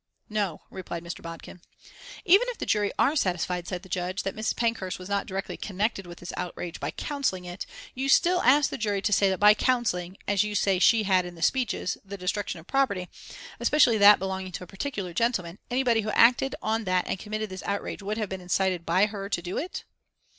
[0.29, 1.21] "No," replied Mr.
[1.21, 1.61] Bodkin.
[2.25, 4.55] "Even if the jury are satisfied," said the Judge, "that Mrs.
[4.55, 8.79] Pankhurst was not directly connected with this outrage by counselling it, you still ask the
[8.79, 12.17] jury to say that by counselling, as you say she had in the speeches, the
[12.17, 13.09] destruction of property,
[13.59, 17.61] especially that belonging to a particular gentleman, anybody who acted on that and committed this
[17.61, 19.83] outrage would have been incited by her to do it?"